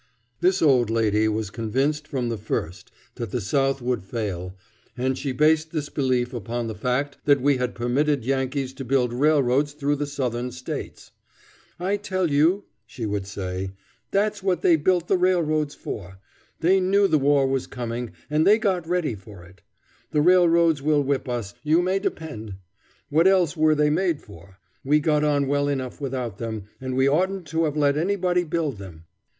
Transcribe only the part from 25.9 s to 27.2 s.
without them, and we